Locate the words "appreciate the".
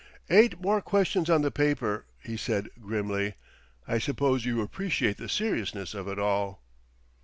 4.59-5.29